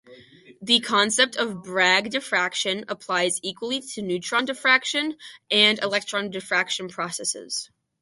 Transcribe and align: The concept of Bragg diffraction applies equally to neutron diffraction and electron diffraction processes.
The 0.63 0.79
concept 0.79 1.35
of 1.35 1.61
Bragg 1.61 2.09
diffraction 2.09 2.85
applies 2.87 3.39
equally 3.43 3.81
to 3.93 4.01
neutron 4.01 4.45
diffraction 4.45 5.15
and 5.51 5.77
electron 5.77 6.31
diffraction 6.31 6.89
processes. 6.89 7.69